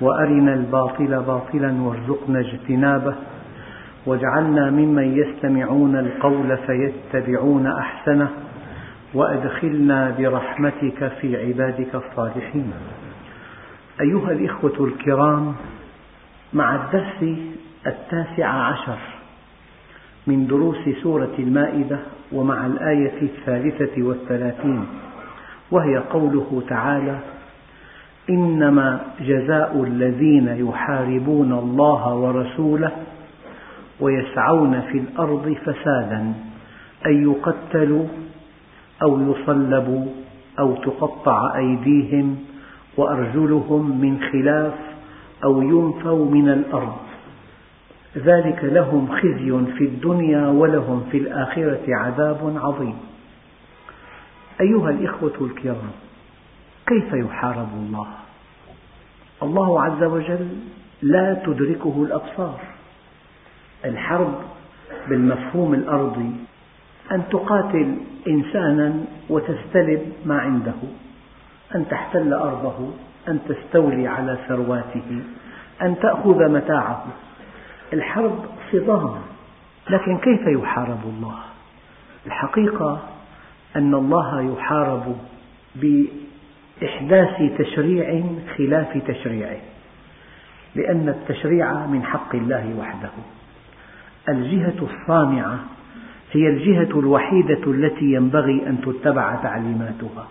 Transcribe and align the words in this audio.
وأرنا 0.00 0.54
الباطل 0.54 1.22
باطلا 1.22 1.82
وارزقنا 1.82 2.40
اجتنابه 2.40 3.14
واجعلنا 4.06 4.70
ممن 4.70 5.16
يستمعون 5.18 5.96
القول 5.96 6.58
فيتبعون 6.66 7.66
أحسنه 7.66 8.28
وأدخلنا 9.14 10.14
برحمتك 10.18 11.12
في 11.20 11.46
عبادك 11.46 11.94
الصالحين. 11.94 12.72
أيها 14.00 14.30
الإخوة 14.32 14.84
الكرام 14.84 15.54
مع 16.52 16.74
الدرس 16.74 17.38
التاسع 17.86 18.46
عشر 18.48 18.98
من 20.26 20.46
دروس 20.46 20.88
سورة 21.02 21.32
المائدة 21.38 21.98
ومع 22.32 22.66
الآية 22.66 23.22
الثالثة 23.22 24.02
والثلاثين 24.02 24.86
وهي 25.70 25.96
قوله 25.98 26.62
تعالى 26.68 27.18
إنما 28.30 29.00
جزاء 29.20 29.84
الذين 29.84 30.48
يحاربون 30.48 31.52
الله 31.52 32.14
ورسوله 32.14 32.92
ويسعون 34.00 34.80
في 34.80 34.98
الأرض 34.98 35.56
فسادا 35.64 36.34
أن 37.06 37.30
يقتلوا 37.30 38.06
أو 39.02 39.20
يصلبوا 39.20 40.06
أو 40.58 40.74
تقطع 40.74 41.56
أيديهم 41.56 42.36
وأرجلهم 42.96 44.00
من 44.00 44.20
خلاف 44.32 44.74
أو 45.44 45.62
ينفوا 45.62 46.30
من 46.30 46.48
الأرض. 46.48 46.96
ذلك 48.16 48.64
لهم 48.64 49.08
خزي 49.08 49.64
في 49.78 49.84
الدنيا 49.84 50.48
ولهم 50.48 51.04
في 51.10 51.18
الآخرة 51.18 51.82
عذاب 51.88 52.58
عظيم. 52.62 52.96
أيها 54.60 54.90
الإخوة 54.90 55.32
الكرام 55.40 56.03
كيف 56.86 57.12
يحارب 57.12 57.68
الله؟ 57.74 58.06
الله 59.42 59.82
عز 59.82 60.02
وجل 60.02 60.48
لا 61.02 61.42
تدركه 61.46 62.02
الأبصار 62.02 62.60
الحرب 63.84 64.34
بالمفهوم 65.08 65.74
الأرضي 65.74 66.30
أن 67.12 67.22
تقاتل 67.30 67.96
إنسانا 68.28 69.04
وتستلب 69.30 70.12
ما 70.24 70.38
عنده 70.38 70.74
أن 71.74 71.88
تحتل 71.88 72.34
أرضه 72.34 72.90
أن 73.28 73.40
تستولي 73.48 74.08
على 74.08 74.38
ثرواته 74.48 75.22
أن 75.82 75.98
تأخذ 75.98 76.48
متاعه 76.48 77.06
الحرب 77.92 78.44
صدام 78.72 79.14
لكن 79.90 80.18
كيف 80.18 80.46
يحارب 80.46 81.00
الله؟ 81.04 81.38
الحقيقة 82.26 83.02
أن 83.76 83.94
الله 83.94 84.52
يحارب 84.52 85.16
بإحداث 86.80 87.58
تشريع 87.58 88.22
خلاف 88.56 88.98
تشريعه 89.08 89.60
لأن 90.74 91.08
التشريع 91.08 91.86
من 91.86 92.02
حق 92.02 92.34
الله 92.34 92.74
وحده. 92.78 93.10
الجهة 94.28 94.74
الصانعة 94.82 95.58
هي 96.32 96.48
الجهة 96.48 97.00
الوحيدة 97.00 97.66
التي 97.66 98.04
ينبغي 98.04 98.66
أن 98.66 98.80
تتبع 98.80 99.34
تعليماتها. 99.34 100.28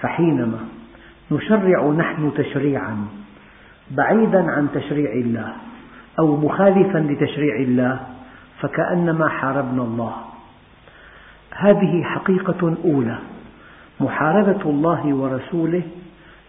فحينما 0.00 0.58
نشرع 1.30 1.90
نحن 1.90 2.32
تشريعا 2.36 3.06
بعيدا 3.90 4.50
عن 4.50 4.68
تشريع 4.74 5.12
الله 5.12 5.52
أو 6.18 6.36
مخالفا 6.36 6.98
لتشريع 6.98 7.56
الله 7.56 8.00
فكأنما 8.60 9.28
حاربنا 9.28 9.82
الله. 9.82 10.14
هذه 11.50 12.02
حقيقة 12.02 12.76
أولى. 12.84 13.18
محاربة 14.02 14.70
الله 14.70 15.14
ورسوله 15.14 15.82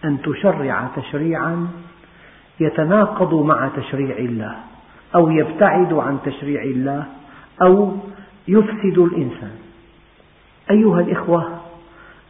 أن 0.06 0.22
تشرع 0.22 0.88
تشريعا 0.96 1.68
يتناقض 2.60 3.34
مع 3.34 3.70
تشريع 3.76 4.18
الله 4.18 4.56
أو 5.16 5.32
يبتعد 5.32 5.94
عن 5.94 6.18
تشريع 6.26 6.64
الله 6.64 7.06
أو 7.62 7.98
يفسد 8.48 8.98
الإنسان. 8.98 9.56
أيها 10.72 11.00
الإخوة 11.00 11.60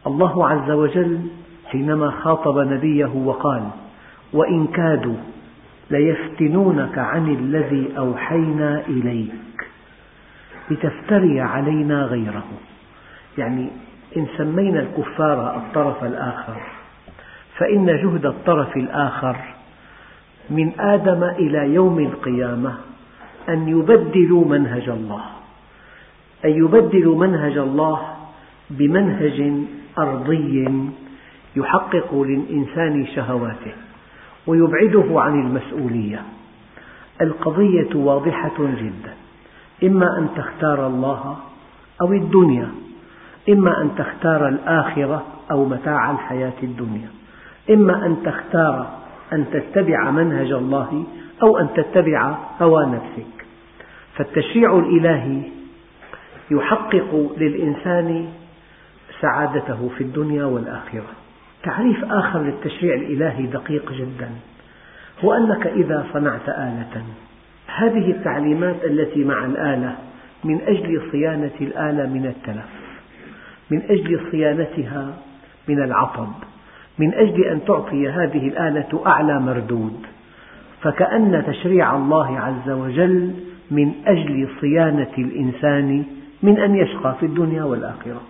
الله 0.06 0.48
عز 0.48 0.70
وجل 0.70 1.20
حينما 1.66 2.10
خاطب 2.10 2.58
نبيه 2.58 3.10
وقال 3.14 3.62
وإن 4.32 4.66
كادوا 4.66 5.16
ليفتنونك 5.90 6.98
عن 6.98 7.28
الذي 7.28 7.98
أوحينا 7.98 8.82
إليك. 8.88 9.68
لتفتري 10.70 11.40
علينا 11.40 12.04
غيره. 12.04 12.46
يعني 13.38 13.70
إن 14.16 14.26
سمينا 14.36 14.80
الكفار 14.80 15.56
الطرف 15.56 16.04
الآخر 16.04 16.60
فإن 17.58 17.86
جهد 17.86 18.26
الطرف 18.26 18.76
الآخر 18.76 19.36
من 20.50 20.80
آدم 20.80 21.24
إلى 21.24 21.74
يوم 21.74 21.98
القيامة 21.98 22.74
أن 23.48 23.68
يبدلوا 23.68 24.44
منهج 24.44 24.88
الله 24.88 25.22
أن 26.44 26.50
يبدلوا 26.50 27.26
منهج 27.26 27.58
الله 27.58 28.00
بمنهج 28.70 29.52
أرضي 29.98 30.68
يحقق 31.56 32.14
للإنسان 32.14 33.06
شهواته 33.06 33.72
ويبعده 34.46 35.20
عن 35.20 35.40
المسؤولية. 35.40 36.22
القضية 37.20 37.94
واضحة 37.94 38.58
جدا 38.58 39.14
إما 39.84 40.18
أن 40.18 40.28
تختار 40.36 40.86
الله 40.86 41.36
أو 42.02 42.12
الدنيا. 42.12 42.68
إما 43.48 43.80
أن 43.80 43.90
تختار 43.98 44.48
الآخرة 44.48 45.26
أو 45.50 45.64
متاع 45.64 46.10
الحياة 46.10 46.62
الدنيا. 46.62 47.08
إما 47.70 48.06
أن 48.06 48.16
تختار 48.24 48.86
أن 49.32 49.44
تتبع 49.52 50.10
منهج 50.10 50.52
الله 50.52 51.04
أو 51.42 51.58
أن 51.58 51.68
تتبع 51.74 52.38
هوى 52.60 52.86
نفسك. 52.86 53.46
فالتشريع 54.14 54.78
الإلهي 54.78 55.42
يحقق 56.50 57.34
للإنسان 57.38 58.28
سعادته 59.20 59.90
في 59.98 60.04
الدنيا 60.04 60.44
والآخرة. 60.44 61.12
تعريف 61.62 62.04
آخر 62.04 62.42
للتشريع 62.42 62.94
الإلهي 62.94 63.46
دقيق 63.46 63.92
جدا. 63.92 64.30
هو 65.24 65.32
أنك 65.32 65.66
إذا 65.66 66.06
صنعت 66.12 66.48
آلة. 66.48 67.02
هذه 67.66 68.10
التعليمات 68.10 68.84
التي 68.84 69.24
مع 69.24 69.44
الآلة 69.44 69.96
من 70.44 70.60
أجل 70.60 71.02
صيانة 71.12 71.56
الآلة 71.60 72.06
من 72.06 72.26
التلف. 72.26 72.83
من 73.70 73.82
أجل 73.90 74.20
صيانتها 74.30 75.14
من 75.68 75.82
العطب 75.82 76.28
من 76.98 77.14
أجل 77.14 77.44
أن 77.44 77.64
تعطي 77.64 78.08
هذه 78.08 78.48
الآلة 78.48 79.02
أعلى 79.06 79.40
مردود. 79.40 80.06
فكأن 80.82 81.44
تشريع 81.46 81.96
الله 81.96 82.40
عز 82.40 82.70
وجل 82.70 83.34
من 83.70 83.92
أجل 84.06 84.48
صيانة 84.60 85.12
الإنسان 85.18 86.04
من 86.42 86.58
أن 86.58 86.74
يشقى 86.74 87.14
في 87.20 87.26
الدنيا 87.26 87.64
والآخرة. 87.64 88.20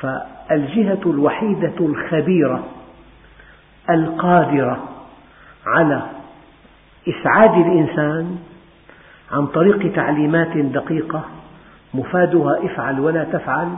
فالجهة 0.00 1.00
الوحيدة 1.06 1.74
الخبيرة 1.80 2.64
القادرة 3.90 4.88
على 5.66 6.02
إسعاد 7.08 7.66
الإنسان 7.66 8.38
عن 9.32 9.46
طريق 9.46 9.92
تعليمات 9.92 10.56
دقيقة 10.56 11.24
مفادها 11.94 12.66
افعل 12.66 13.00
ولا 13.00 13.24
تفعل 13.24 13.68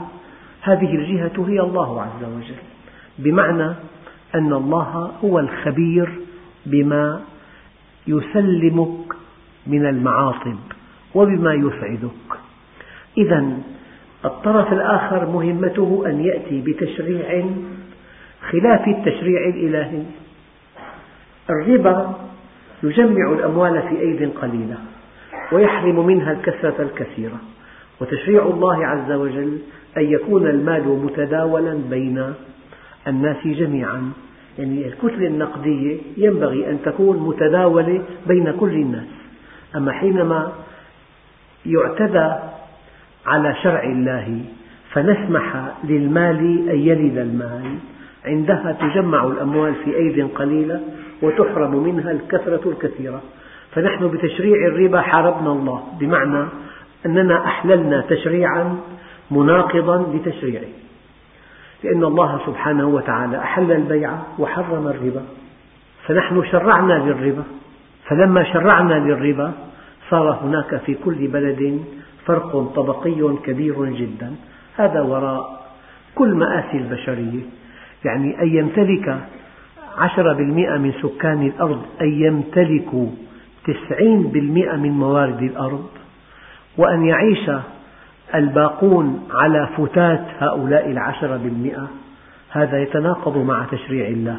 هذه 0.65 0.95
الجهة 0.95 1.49
هي 1.49 1.59
الله 1.59 2.01
عز 2.01 2.23
وجل. 2.23 2.61
بمعنى 3.19 3.73
أن 4.35 4.53
الله 4.53 5.11
هو 5.23 5.39
الخبير 5.39 6.09
بما 6.65 7.21
يسلمك 8.07 9.13
من 9.67 9.85
المعاصب 9.85 10.57
وبما 11.15 11.53
يسعدك. 11.53 12.39
إذا 13.17 13.57
الطرف 14.25 14.73
الآخر 14.73 15.25
مهمته 15.25 16.03
أن 16.05 16.25
يأتي 16.25 16.61
بتشريع 16.61 17.45
خلاف 18.51 18.87
التشريع 18.87 19.49
الإلهي. 19.49 20.03
الربا 21.49 22.15
يجمع 22.83 23.31
الأموال 23.31 23.81
في 23.81 23.99
أيد 23.99 24.31
قليلة 24.41 24.77
ويحرم 25.51 26.05
منها 26.05 26.31
الكثرة 26.31 26.81
الكثيرة. 26.81 27.39
وتشريع 28.01 28.45
الله 28.45 28.85
عز 28.85 29.11
وجل 29.11 29.57
أن 29.97 30.03
يكون 30.03 30.47
المال 30.47 30.87
متداولا 30.87 31.79
بين 31.89 32.33
الناس 33.07 33.47
جميعا. 33.47 34.11
يعني 34.59 34.87
الكتلة 34.87 35.27
النقدية 35.27 35.97
ينبغي 36.17 36.69
أن 36.69 36.79
تكون 36.85 37.17
متداولة 37.17 38.01
بين 38.27 38.51
كل 38.51 38.73
الناس. 38.73 39.07
أما 39.75 39.91
حينما 39.91 40.51
يعتدى 41.65 42.33
على 43.25 43.55
شرع 43.63 43.83
الله 43.83 44.41
فنسمح 44.91 45.73
للمال 45.83 46.69
أن 46.69 46.79
يلد 46.79 47.17
المال. 47.17 47.75
عندها 48.25 48.77
تجمع 48.81 49.23
الأموال 49.23 49.73
في 49.75 49.95
أيد 49.95 50.27
قليلة 50.35 50.81
وتحرم 51.21 51.83
منها 51.83 52.11
الكثرة 52.11 52.69
الكثيرة. 52.69 53.21
فنحن 53.71 54.07
بتشريع 54.07 54.67
الربا 54.67 55.01
حاربنا 55.01 55.51
الله. 55.51 55.83
بمعنى 55.99 56.45
أننا 57.05 57.45
أحللنا 57.45 58.01
تشريعا 58.01 58.77
مناقضا 59.31 60.13
لتشريعه. 60.13 60.73
لأن 61.83 62.03
الله 62.03 62.39
سبحانه 62.45 62.87
وتعالى 62.87 63.37
أحل 63.37 63.71
البيع 63.71 64.11
وحرم 64.39 64.87
الربا. 64.87 65.23
فنحن 66.07 66.43
شرعنا 66.51 66.93
للربا. 66.93 67.43
فلما 68.07 68.43
شرعنا 68.43 68.93
للربا 68.93 69.51
صار 70.09 70.39
هناك 70.43 70.81
في 70.85 70.93
كل 70.93 71.27
بلد 71.27 71.83
فرق 72.25 72.71
طبقي 72.75 73.35
كبير 73.43 73.85
جدا. 73.85 74.35
هذا 74.77 75.01
وراء 75.01 75.65
كل 76.15 76.33
مآسي 76.33 76.77
البشرية. 76.77 77.41
يعني 78.05 78.41
أن 78.41 78.47
يمتلك 78.47 79.19
عشرة 79.97 80.33
بالمئة 80.33 80.77
من 80.77 80.93
سكان 81.01 81.41
الأرض 81.41 81.81
أن 82.01 82.07
يمتلكوا 82.07 83.07
تسعين 83.67 84.23
بالمئة 84.23 84.75
من 84.75 84.91
موارد 84.91 85.41
الأرض 85.41 85.85
وأن 86.77 87.05
يعيش 87.05 87.51
الباقون 88.35 89.27
على 89.31 89.69
فتات 89.77 90.25
هؤلاء 90.39 90.91
العشرة 90.91 91.37
بالمئة 91.37 91.87
هذا 92.51 92.81
يتناقض 92.81 93.37
مع 93.37 93.65
تشريع 93.71 94.07
الله. 94.07 94.37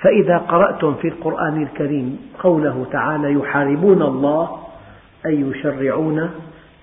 فإذا 0.00 0.38
قرأتم 0.38 0.94
في 0.94 1.08
القرآن 1.08 1.62
الكريم 1.62 2.18
قوله 2.38 2.86
تعالى 2.92 3.32
يحاربون 3.32 4.02
الله 4.02 4.58
أي 5.26 5.40
يشرعون 5.40 6.30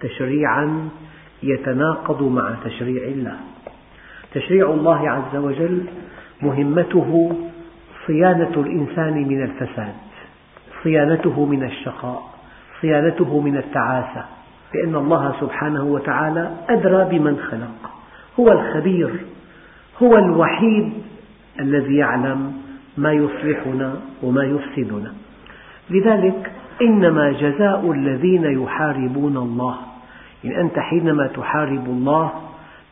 تشريعا 0.01 0.89
يتناقض 1.44 2.24
مع 2.24 2.56
تشريع 2.65 3.03
الله. 3.03 3.35
تشريع 4.33 4.69
الله 4.69 5.09
عز 5.09 5.35
وجل 5.35 5.83
مهمته 6.41 7.31
صيانة 8.07 8.51
الإنسان 8.57 9.27
من 9.27 9.44
الفساد 9.44 9.95
صيانته 10.83 11.45
من 11.45 11.63
الشقاء 11.63 12.24
صيانته 12.81 13.39
من 13.39 13.57
التعاسة. 13.57 14.37
لأن 14.75 14.96
الله 14.96 15.36
سبحانه 15.42 15.84
وتعالى 15.84 16.52
أدرى 16.69 17.19
بمن 17.19 17.38
خلق. 17.38 17.92
هو 18.40 18.52
الخبير 18.52 19.10
هو 20.04 20.18
الوحيد 20.18 20.94
الذي 21.60 21.96
يعلم 21.96 22.54
ما 22.98 23.14
يصلحنا 23.14 23.94
وما 24.24 24.44
يفسدنا. 24.44 25.14
لذلك 25.90 26.52
إنما 26.81 27.31
جزاء 27.31 27.92
الذين 27.92 28.64
يحاربون 28.64 29.38
الله. 29.38 29.78
يعني 30.44 30.62
أنت 30.62 30.80
حينما 30.80 31.28
تحارب 31.28 31.86
الله 31.86 32.31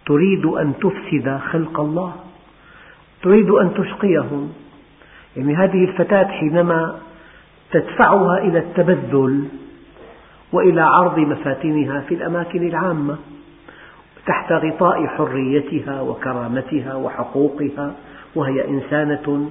تريد 0.05 0.45
أن 0.45 0.73
تفسد 0.81 1.39
خلق 1.51 1.79
الله 1.79 2.13
تريد 3.23 3.49
أن 3.49 3.73
تشقيهم. 3.73 4.53
يعني 5.37 5.55
هذه 5.55 5.85
الفتاة 5.85 6.27
حينما 6.27 6.95
تدفعها 7.71 8.37
إلى 8.37 8.59
التبذل 8.59 9.45
وإلى 10.55 10.81
عرض 10.81 11.19
مفاتنها 11.19 12.01
في 12.01 12.15
الأماكن 12.15 12.67
العامة 12.67 13.17
تحت 14.27 14.51
غطاء 14.51 15.07
حريتها 15.07 16.01
وكرامتها 16.01 16.95
وحقوقها 16.95 17.93
وهي 18.35 18.67
إنسانة 18.67 19.49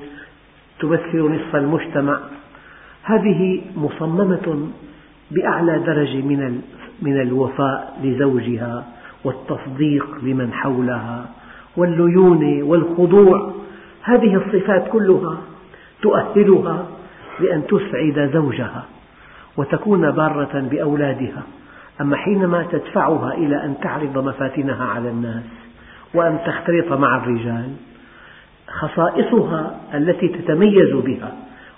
تمثل 0.81 1.19
نصف 1.19 1.57
المجتمع. 1.57 2.19
هذه 3.03 3.61
مصممة 3.77 4.69
بأعلى 5.31 5.79
درجة 5.79 6.23
من 7.03 7.21
الوفاء 7.21 7.99
لزوجها 8.03 8.85
والتصديق 9.25 10.07
لمن 10.23 10.53
حولها 10.53 11.27
والليونة 11.77 12.67
والخضوع. 12.67 13.53
هذه 14.03 14.35
الصفات 14.35 14.89
كلها 14.89 15.39
تؤهلها 16.03 16.87
لأن 17.41 17.67
تسعد 17.67 18.31
زوجها. 18.35 18.85
وتكون 19.57 20.11
بارة 20.11 20.61
بأولادها. 20.71 21.43
أما 22.01 22.17
حينما 22.17 22.67
تدفعها 22.73 23.35
إلى 23.35 23.65
أن 23.65 23.75
تعرض 23.83 24.19
مفاتنها 24.19 24.85
على 24.85 25.09
الناس 25.09 25.45
وأن 26.15 26.39
تختلط 26.47 26.93
مع 26.93 27.17
الرجال 27.17 27.71
خصائصها 28.69 29.77
التي 29.95 30.29
تتميز 30.29 30.93
بها 30.93 31.33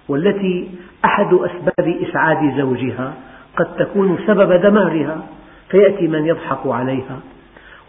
والتي 0.09 0.71
أحد 1.05 1.35
أسباب 1.35 1.97
إسعاد 2.09 2.59
زوجها 2.59 3.13
قد 3.57 3.77
تكون 3.77 4.19
سبب 4.27 4.53
دمارها 4.53 5.27
فيأتي 5.69 6.09
من 6.09 6.27
يضحك 6.27 6.67
عليها 6.67 7.21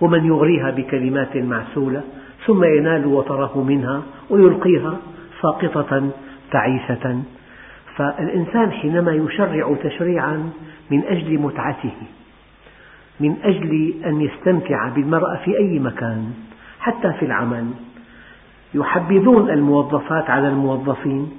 ومن 0.01 0.25
يغريها 0.25 0.71
بكلمات 0.71 1.37
معسولة 1.37 2.01
ثم 2.45 2.63
ينال 2.63 3.05
وطره 3.05 3.63
منها 3.67 4.01
ويلقيها 4.29 4.97
ساقطة 5.41 6.09
تعيسة. 6.51 7.23
فالإنسان 7.97 8.71
حينما 8.71 9.11
يشرع 9.11 9.75
تشريعا 9.83 10.49
من 10.91 11.03
أجل 11.03 11.37
متعته 11.39 11.93
من 13.19 13.35
أجل 13.43 13.93
أن 14.05 14.21
يستمتع 14.21 14.89
بالمرأة 14.89 15.35
في 15.35 15.57
أي 15.57 15.79
مكان 15.79 16.33
حتى 16.79 17.13
في 17.13 17.25
العمل. 17.25 17.71
يحبذون 18.73 19.49
الموظفات 19.49 20.29
على 20.29 20.47
الموظفين 20.47 21.31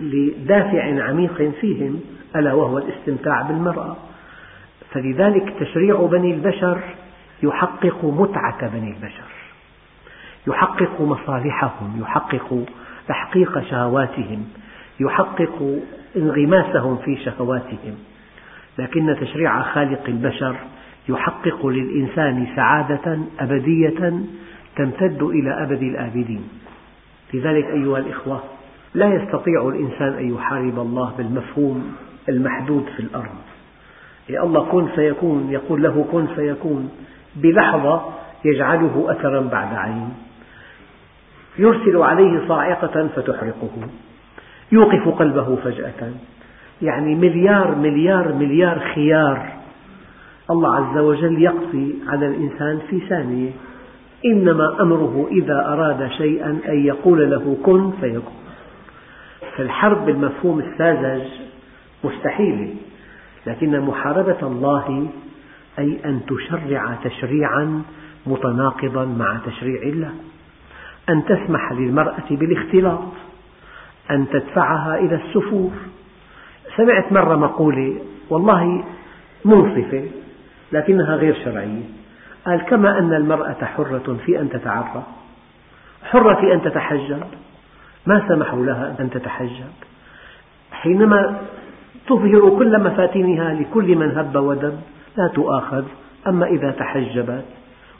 لدافع 0.00 1.04
عميق 1.04 1.52
فيهم 1.60 2.00
ألا 2.36 2.52
وهو 2.52 2.78
الاستمتاع 2.78 3.42
بالمرأة. 3.42 3.96
فلذلك 4.90 5.54
تشريع 5.60 6.06
بني 6.06 6.34
البشر 6.34 6.78
يحقق 7.42 8.04
متعة 8.04 8.68
بني 8.68 8.90
البشر. 8.90 9.30
يحقق 10.46 11.00
مصالحهم 11.00 12.00
يحقق 12.00 12.64
تحقيق 13.08 13.60
شهواتهم. 13.70 14.44
يحقق 15.00 15.80
انغماسهم 16.16 16.96
في 16.96 17.16
شهواتهم. 17.16 17.94
لكن 18.78 19.16
تشريع 19.20 19.62
خالق 19.62 20.02
البشر 20.08 20.56
يحقق 21.08 21.66
للإنسان 21.66 22.46
سعادة 22.56 23.18
أبدية 23.40 24.20
تمتد 24.76 25.22
إلى 25.22 25.62
أبد 25.62 25.82
الآبدين. 25.82 26.48
لذلك 27.34 27.64
أيها 27.64 27.98
الإخوة 27.98 28.42
لا 28.94 29.14
يستطيع 29.14 29.68
الإنسان 29.68 30.12
أن 30.12 30.34
يحارب 30.34 30.78
الله 30.78 31.12
بالمفهوم 31.18 31.96
المحدود 32.28 32.84
في 32.96 33.00
الأرض. 33.00 33.36
يا 34.28 34.42
الله 34.42 34.64
كن 34.64 34.86
فيكون 34.86 35.50
يقول 35.50 35.82
له 35.82 36.06
كن 36.12 36.26
فيكون. 36.26 36.90
بلحظة 37.36 38.02
يجعله 38.44 39.06
أثرا 39.08 39.40
بعد 39.40 39.74
عين. 39.74 40.14
يرسل 41.58 41.96
عليه 41.96 42.48
صاعقة 42.48 43.08
فتحرقه. 43.16 43.88
يوقف 44.72 45.08
قلبه 45.08 45.56
فجأة. 45.56 46.12
يعني 46.82 47.14
مليار 47.14 47.74
مليار 47.74 48.32
مليار 48.32 48.78
خيار 48.94 49.52
الله 50.50 50.76
عز 50.76 50.98
وجل 50.98 51.42
يقضي 51.42 51.94
على 52.08 52.26
الإنسان 52.26 52.78
في 52.90 53.00
ثانية. 53.00 53.50
إنما 54.24 54.82
أمره 54.82 55.28
إذا 55.30 55.66
أراد 55.66 56.10
شيئا 56.10 56.58
أن 56.68 56.84
يقول 56.84 57.30
له 57.30 57.56
كن 57.62 57.90
فيكون. 58.00 58.34
فالحرب 59.56 60.06
بالمفهوم 60.06 60.58
الساذج 60.60 61.26
مستحيلة 62.04 62.74
لكن 63.46 63.80
محاربة 63.80 64.38
الله 64.42 65.08
أي 65.78 65.98
أن 66.04 66.20
تشرع 66.26 66.94
تشريعا 67.04 67.82
متناقضا 68.26 69.04
مع 69.04 69.38
تشريع 69.46 69.82
الله. 69.82 70.10
أن 71.08 71.24
تسمح 71.24 71.72
للمرأة 71.72 72.28
بالاختلاط. 72.30 73.12
أن 74.10 74.28
تدفعها 74.28 74.98
إلى 74.98 75.14
السفور. 75.14 75.70
سمعت 76.76 77.12
مرة 77.12 77.36
مقولة 77.36 77.96
والله 78.30 78.84
منصفة 79.44 80.04
لكنها 80.72 81.16
غير 81.16 81.34
شرعية. 81.44 81.82
قال 82.46 82.60
كما 82.62 82.98
أن 82.98 83.14
المرأة 83.14 83.64
حرة 83.64 84.16
في 84.26 84.40
أن 84.40 84.50
تتعرى 84.50 85.02
حرة 86.04 86.34
في 86.34 86.52
أن 86.52 86.62
تتحجب 86.62 87.22
ما 88.06 88.28
سمحوا 88.28 88.64
لها 88.64 88.96
أن 89.00 89.10
تتحجب 89.10 89.72
حينما 90.72 91.40
تظهر 92.08 92.58
كل 92.58 92.80
مفاتنها 92.80 93.54
لكل 93.54 93.96
من 93.96 94.18
هب 94.18 94.36
ودب 94.36 94.80
لا 95.16 95.28
تؤاخذ 95.28 95.84
أما 96.26 96.46
إذا 96.46 96.70
تحجبت 96.70 97.44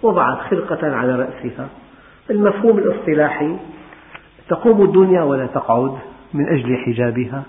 وضعت 0.03 0.39
خرقة 0.39 0.97
على 0.97 1.15
رأسها. 1.15 1.69
المفهوم 2.31 2.79
الاصطلاحي 2.79 3.57
تقوم 4.49 4.85
الدنيا 4.85 5.23
ولا 5.23 5.47
تقعد 5.47 5.99
من 6.35 6.49
أجل 6.49 6.77
حجابها؟ 6.77 7.43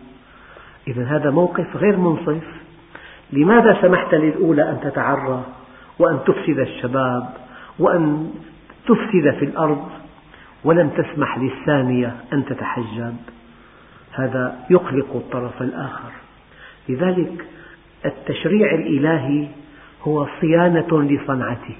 إذا 0.87 1.03
هذا 1.03 1.29
موقف 1.31 1.75
غير 1.75 1.97
منصف. 1.97 2.43
لماذا 3.31 3.77
سمحت 3.81 4.13
للأولى 4.13 4.69
أن 4.69 4.79
تتعرى 4.83 5.43
وأن 5.99 6.19
تفسد 6.25 6.59
الشباب 6.59 7.29
وأن 7.79 8.31
تفسد 8.87 9.35
في 9.39 9.45
الأرض 9.45 9.89
ولم 10.63 10.89
تسمح 10.89 11.37
للثانية 11.37 12.15
أن 12.33 12.45
تتحجب؟ 12.45 13.15
هذا 14.11 14.59
يقلق 14.69 15.15
الطرف 15.15 15.61
الآخر. 15.61 16.11
لذلك 16.89 17.45
التشريع 18.05 18.73
الإلهي 18.75 19.47
هو 20.03 20.27
صيانة 20.41 21.01
لصنعته. 21.01 21.77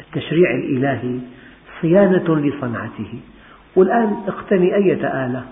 التشريع 0.00 0.50
الإلهي 0.50 1.18
صيانة 1.80 2.36
لصنعته. 2.36 3.20
والآن 3.76 4.16
اقتني 4.28 4.74
أية 4.74 5.26
آلة؟ 5.26 5.42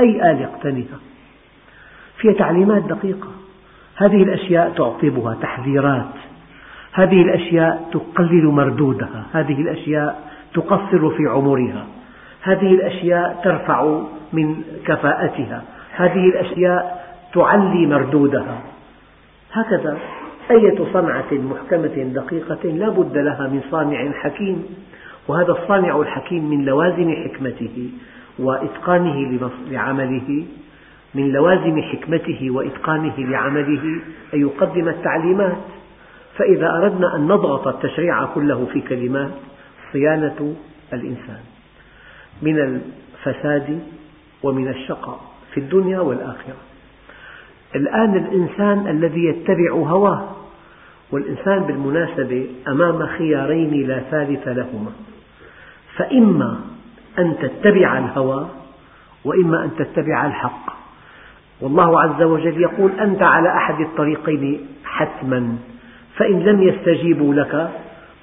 أي 0.00 0.30
آلة 0.30 0.44
اقتنها 0.44 0.98
فيها 2.16 2.32
تعليمات 2.32 2.82
دقيقة. 2.82 3.28
هذه 3.96 4.22
الأشياء 4.22 4.70
تعقبها 4.70 5.34
تحذيرات. 5.42 6.14
هذه 6.92 7.22
الأشياء 7.22 7.88
تقلل 7.92 8.44
مردودها. 8.44 9.26
هذه 9.32 9.60
الأشياء 9.60 10.30
تقصر 10.54 11.10
في 11.10 11.26
عمرها. 11.26 11.86
هذه 12.42 12.74
الأشياء 12.74 13.40
ترفع 13.44 14.00
من 14.32 14.62
كفاءتها. 14.86 15.62
هذه 15.96 16.26
الأشياء 16.26 17.04
تعلي 17.34 17.86
مردودها. 17.86 18.58
هكذا 19.52 19.98
أية 20.50 20.92
صنعة 20.92 21.32
محكمة 21.32 22.12
دقيقة 22.14 22.68
لا 22.68 22.88
بد 22.88 23.18
لها 23.18 23.48
من 23.48 23.60
صانع 23.70 24.12
حكيم 24.12 24.66
وهذا 25.28 25.52
الصانع 25.52 26.00
الحكيم 26.00 26.50
من 26.50 26.64
لوازم 26.64 27.14
حكمته 27.24 27.90
وإتقانه 28.38 29.48
لعمله 29.70 30.46
من 31.14 31.32
لوازم 31.32 31.82
حكمته 31.82 32.50
وإتقانه 32.50 33.14
لعمله 33.18 34.00
أن 34.34 34.40
يقدم 34.40 34.88
التعليمات. 34.88 35.56
فإذا 36.38 36.70
أردنا 36.70 37.16
أن 37.16 37.24
نضغط 37.28 37.68
التشريع 37.68 38.24
كله 38.24 38.66
في 38.72 38.80
كلمات 38.80 39.30
صيانة 39.92 40.54
الإنسان 40.92 41.40
من 42.42 42.58
الفساد 42.58 43.80
ومن 44.42 44.68
الشقاء 44.68 45.20
في 45.54 45.60
الدنيا 45.60 46.00
والآخرة. 46.00 46.56
الآن 47.74 48.16
الإنسان 48.16 48.86
الذي 48.88 49.24
يتبع 49.24 49.72
هواه 49.72 50.28
والإنسان 51.12 51.58
بالمناسبة 51.58 52.46
أمام 52.68 53.06
خيارين 53.06 53.88
لا 53.88 54.00
ثالث 54.10 54.48
لهما. 54.48 54.92
فإما 55.96 56.60
أن 57.18 57.36
تتبع 57.42 57.98
الهوى 57.98 58.48
وإما 59.24 59.64
أن 59.64 59.70
تتبع 59.76 60.26
الحق. 60.26 60.72
والله 61.60 62.00
عز 62.00 62.22
وجل 62.22 62.60
يقول 62.60 63.00
أنت 63.00 63.22
على 63.22 63.48
أحد 63.48 63.80
الطريقين 63.80 64.66
حتما 64.84 65.56
فإن 66.16 66.40
لم 66.40 66.62
يستجيبوا 66.62 67.34
لك 67.34 67.70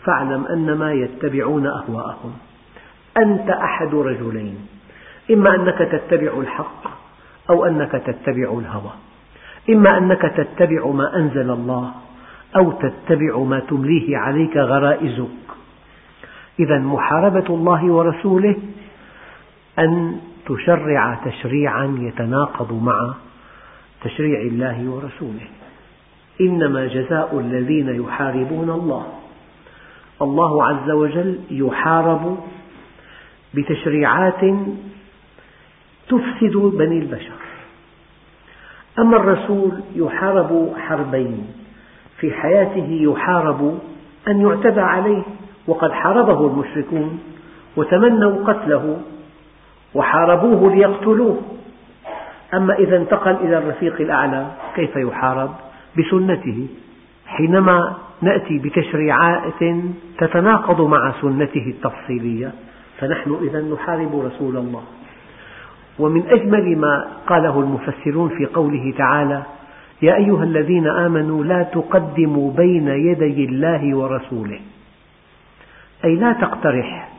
فاعلم 0.06 0.46
أنما 0.46 0.94
يتبعون 0.94 1.68
أهواءهم. 1.68 2.34
أنت 3.18 3.50
أحد 3.50 3.96
رجلين 3.96 4.58
إما 5.32 5.56
أنك 5.56 5.78
تتبع 5.78 6.40
الحق 6.40 6.84
أو 7.50 7.66
أنك 7.66 7.92
تتبع 7.92 8.60
الهوى 8.60 8.92
إما 9.70 9.98
أنك 9.98 10.22
تتبع 10.22 10.88
ما 10.88 11.16
أنزل 11.16 11.52
الله 11.52 11.92
أو 12.56 12.72
تتبع 12.72 13.40
ما 13.40 13.60
تمليه 13.60 14.18
عليك 14.18 14.58
غرائزك 14.58 15.49
إذا 16.60 16.78
محاربة 16.78 17.46
الله 17.50 17.86
ورسوله 17.86 18.56
أن 19.80 20.20
تشرع 20.46 21.20
تشريعا 21.26 21.98
يتناقض 22.00 22.84
مع 22.84 23.14
تشريع 24.04 24.42
الله 24.42 24.90
ورسوله. 24.90 25.48
إنما 26.42 26.88
جزاء 26.88 27.40
الذين 27.40 28.04
يحاربون 28.04 28.70
الله. 28.70 29.08
الله 30.22 30.66
عز 30.66 30.90
وجل 30.92 31.40
يحارب 31.52 32.38
بتشريعات 33.54 34.42
تفسد 36.10 36.58
بني 36.58 37.00
البشر. 37.00 37.40
أما 39.00 39.18
الرسول 39.18 39.82
يحارب 39.96 40.74
حربين 40.78 41.48
في 42.20 42.32
حياته 42.32 43.00
يحارب 43.02 43.80
أن 44.28 44.42
يعتدى 44.42 44.82
عليه. 44.82 45.24
وقد 45.70 45.92
حاربه 45.92 46.48
المشركون 46.48 47.20
وتمنوا 47.78 48.46
قتله 48.46 48.98
وحاربوه 49.96 50.76
ليقتلوه. 50.76 51.38
أما 52.54 52.74
إذا 52.74 52.98
انتقل 52.98 53.32
إلى 53.32 53.58
الرفيق 53.58 54.02
الأعلى 54.02 54.46
كيف 54.76 54.96
يحارب؟ 54.96 55.50
بسنته. 55.98 56.68
حينما 57.26 57.94
نأتي 58.22 58.58
بتشريعات 58.58 59.64
تتناقض 60.18 60.82
مع 60.82 61.14
سنته 61.22 61.66
التفصيلية 61.68 62.52
فنحن 63.00 63.38
إذا 63.42 63.62
نحارب 63.62 64.20
رسول 64.26 64.58
الله. 64.58 64.84
ومن 66.00 66.24
أجمل 66.30 66.78
ما 66.78 67.08
قاله 67.28 67.60
المفسرون 67.60 68.30
في 68.30 68.46
قوله 68.46 68.94
تعالى 68.98 69.44
يا 70.02 70.16
أيها 70.16 70.44
الذين 70.44 70.88
آمنوا 70.88 71.44
لا 71.44 71.64
تقدموا 71.64 72.52
بين 72.52 72.88
يدي 72.88 73.46
الله 73.46 73.98
ورسوله. 73.98 74.60
أي 76.06 76.16
لا 76.16 76.34
تقترح 76.34 77.10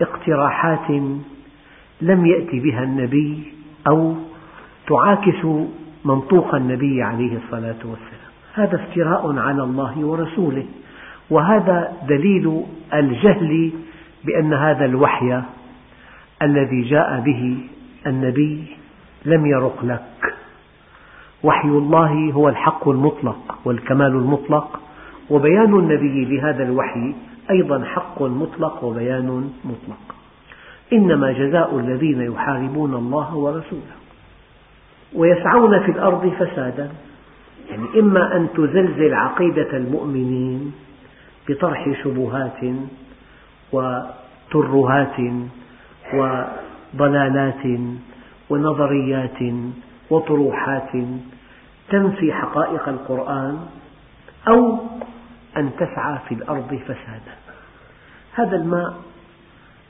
اقتراحات 0.00 0.90
لم 2.00 2.26
يأتي 2.26 2.60
بها 2.60 2.82
النبي 2.82 3.42
أو 3.88 4.14
تعاكس 4.88 5.46
منطوق 6.04 6.54
النبي 6.54 7.02
عليه 7.02 7.36
الصلاة 7.36 7.78
والسلام. 7.84 8.28
هذا 8.54 8.76
افتراء 8.76 9.38
على 9.38 9.62
الله 9.62 9.98
ورسوله 9.98 10.66
وهذا 11.30 11.92
دليل 12.08 12.62
الجهل 12.94 13.70
بأن 14.24 14.54
هذا 14.54 14.84
الوحي 14.84 15.42
الذي 16.42 16.82
جاء 16.82 17.20
به 17.20 17.58
النبي 18.06 18.64
لم 19.24 19.46
يرق 19.46 19.84
لك. 19.84 20.34
وحي 21.42 21.68
الله 21.68 22.32
هو 22.32 22.48
الحق 22.48 22.88
المطلق 22.88 23.58
والكمال 23.64 24.06
المطلق 24.06 24.80
وبيان 25.30 25.78
النبي 25.78 26.24
لهذا 26.24 26.62
الوحي 26.62 27.14
أيضا 27.50 27.84
حق 27.84 28.22
مطلق 28.22 28.84
وبيان 28.84 29.50
مطلق. 29.64 30.14
إنما 30.92 31.32
جزاء 31.32 31.78
الذين 31.78 32.20
يحاربون 32.32 32.94
الله 32.94 33.36
ورسوله 33.36 33.96
ويسعون 35.14 35.80
في 35.80 35.90
الأرض 35.90 36.28
فسادا. 36.28 36.90
يعني 37.70 38.00
إما 38.00 38.36
أن 38.36 38.48
تزلزل 38.56 39.14
عقيدة 39.14 39.76
المؤمنين 39.76 40.72
بطرح 41.48 41.92
شبهات 42.04 42.60
وترهات 43.72 45.16
وضلالات 46.14 47.64
ونظريات 48.50 49.38
وطروحات 50.10 50.90
تنفي 51.90 52.32
حقائق 52.32 52.88
القرآن 52.88 53.66
أو 54.48 54.78
أن 55.56 55.70
تسعى 55.76 56.18
في 56.28 56.34
الأرض 56.34 56.80
فسادا. 56.84 57.37
هذا 58.38 58.56
الماء 58.56 58.94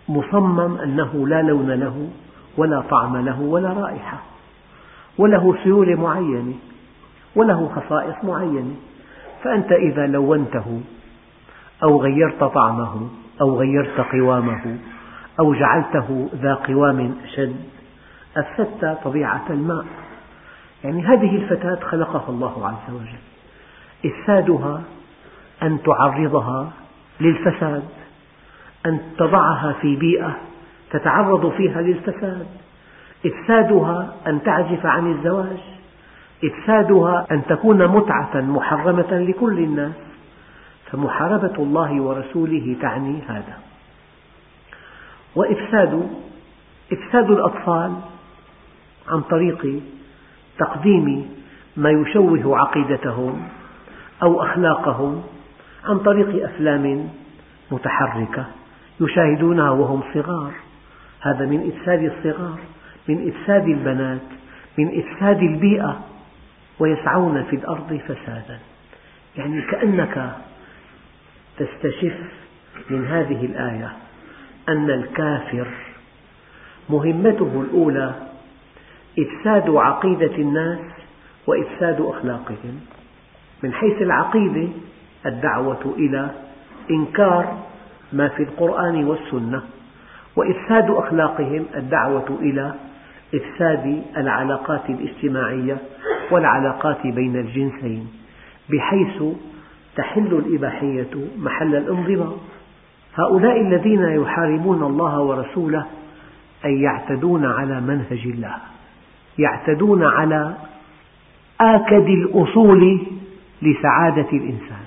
مصمم 0.09 0.79
أنه 0.79 1.29
لا 1.29 1.43
لون 1.43 1.71
له 1.71 2.09
ولا 2.57 2.81
طعم 2.81 3.17
له 3.17 3.41
ولا 3.41 3.69
رائحة 3.69 4.19
وله 5.19 5.57
سيولة 5.65 6.01
معينة 6.01 6.55
وله 7.37 7.69
خصائص 7.69 8.25
معينة. 8.25 8.75
فأنت 9.45 9.73
إذا 9.73 10.07
لونته 10.07 10.81
أو 11.83 12.03
غيرت 12.03 12.45
طعمه 12.45 13.09
أو 13.41 13.59
غيرت 13.59 14.01
قوامه 14.01 14.79
أو 15.41 15.55
جعلته 15.55 16.29
ذا 16.35 16.55
قوام 16.55 17.15
أشد 17.25 17.57
أفسدت 18.37 18.99
طبيعة 19.05 19.45
الماء. 19.51 19.85
يعني 20.85 21.03
هذه 21.07 21.37
الفتاة 21.37 21.79
خلقها 21.91 22.29
الله 22.29 22.67
عز 22.67 22.95
وجل. 22.95 23.19
إفسادها 24.07 24.83
أن 25.63 25.79
تعرضها 25.83 26.73
للفساد. 27.21 27.83
أن 28.87 29.01
تضعها 29.19 29.73
في 29.81 29.97
بيئة 29.97 30.37
تتعرض 30.91 31.53
فيها 31.53 31.83
للفساد. 31.83 32.47
إفسادها 33.27 34.15
أن 34.27 34.43
تعزف 34.43 34.87
عن 34.87 35.13
الزواج. 35.13 35.61
إفسادها 36.45 37.27
أن 37.31 37.43
تكون 37.49 37.87
متعة 37.87 38.41
محرمة 38.41 39.13
لكل 39.13 39.59
الناس. 39.59 39.95
فمحاربة 40.91 41.55
الله 41.59 42.01
ورسوله 42.01 42.77
تعني 42.83 43.23
هذا. 43.29 43.59
وإفساد 45.37 46.09
إفساد 46.93 47.31
الأطفال 47.31 47.93
عن 49.09 49.21
طريق 49.21 49.81
تقديم 50.59 51.31
ما 51.77 51.91
يشوه 51.91 52.59
عقيدتهم 52.59 53.49
أو 54.23 54.43
أخلاقهم 54.43 55.23
عن 55.85 55.99
طريق 55.99 56.45
أفلام 56.45 57.09
متحركة. 57.71 58.47
يشاهدونها 59.01 59.71
وهم 59.71 60.03
صغار. 60.15 60.53
هذا 61.21 61.47
من 61.47 61.73
إفساد 61.73 62.05
الصغار 62.05 62.59
من 63.09 63.29
إفساد 63.29 63.69
البنات 63.69 64.21
من 64.79 65.03
إفساد 65.03 65.43
البيئة 65.43 66.01
ويسعون 66.79 67.43
في 67.43 67.57
الأرض 67.57 68.01
فسادا. 68.09 68.59
يعني 69.37 69.63
كأنك 69.63 70.37
تستشف 71.59 72.17
من 72.91 73.07
هذه 73.07 73.45
الآية 73.45 73.93
أن 74.69 74.91
الكافر 74.91 75.67
مهمته 76.91 77.61
الأولى 77.61 78.15
إفساد 79.19 79.71
عقيدة 79.71 80.37
الناس 80.37 80.79
وإفساد 81.47 82.01
أخلاقهم 82.01 82.81
من 83.63 83.73
حيث 83.73 84.03
العقيدة 84.03 84.69
الدعوة 85.27 85.95
إلى 85.99 86.31
إنكار 86.91 87.68
ما 88.13 88.29
في 88.29 88.43
القرآن 88.43 89.05
والسنة. 89.05 89.63
وإفساد 90.37 90.91
أخلاقهم 90.91 91.65
الدعوة 91.77 92.39
إلى 92.41 92.75
إفساد 93.35 94.03
العلاقات 94.17 94.91
الاجتماعية 94.91 95.79
والعلاقات 96.31 97.07
بين 97.07 97.37
الجنسين 97.37 98.09
بحيث 98.71 99.23
تحل 99.97 100.43
الإباحية 100.47 101.11
محل 101.39 101.75
الانضباط. 101.77 102.39
هؤلاء 103.15 103.61
الذين 103.61 104.03
يحاربون 104.03 104.83
الله 104.83 105.21
ورسوله 105.21 105.87
أي 106.65 106.81
يعتدون 106.81 107.47
على 107.47 107.81
منهج 107.81 108.27
الله 108.27 108.57
يعتدون 109.39 110.05
على 110.05 110.55
آكد 111.61 112.09
الأصول 112.09 113.01
لسعادة 113.63 114.29
الإنسان. 114.33 114.87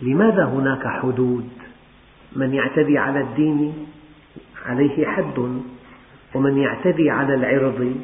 لماذا 0.00 0.44
هناك 0.44 0.86
حدود؟ 0.86 1.48
من 2.36 2.54
يعتدي 2.54 2.98
على 2.98 3.20
الدين 3.20 3.86
عليه 4.66 5.06
حد 5.06 5.60
ومن 6.34 6.58
يعتدي 6.58 7.10
على 7.10 7.34
العرض 7.34 7.96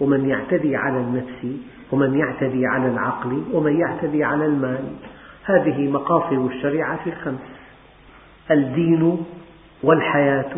ومن 0.00 0.28
يعتدي 0.28 0.76
على 0.76 0.96
النفس 0.96 1.46
ومن 1.92 2.18
يعتدي 2.18 2.66
على 2.66 2.88
العقل 2.88 3.42
ومن 3.52 3.80
يعتدي 3.80 4.24
على 4.24 4.46
المال. 4.46 4.84
هذه 5.44 5.88
مقاصد 5.88 6.50
الشريعة 6.50 7.00
الخمس. 7.06 7.40
الدين 8.50 9.16
والحياة 9.82 10.56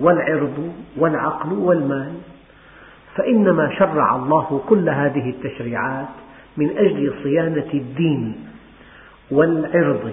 والعرض 0.00 0.72
والعقل 0.96 1.52
والمال. 1.52 2.12
فإنما 3.14 3.74
شرع 3.78 4.16
الله 4.16 4.62
كل 4.68 4.88
هذه 4.88 5.30
التشريعات 5.30 6.08
من 6.56 6.78
أجل 6.78 7.14
صيانة 7.22 7.70
الدين 7.74 8.34
والعرض. 9.30 10.12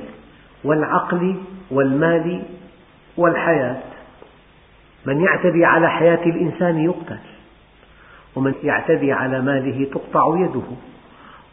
والعقل 0.65 1.35
والمال 1.71 2.41
والحياة. 3.17 3.81
من 5.05 5.21
يعتدي 5.21 5.65
على 5.65 5.89
حياة 5.89 6.25
الإنسان 6.25 6.77
يقتل 6.77 7.17
ومن 8.35 8.53
يعتدي 8.63 9.11
على 9.11 9.41
ماله 9.41 9.85
تقطع 9.85 10.37
يده 10.39 10.67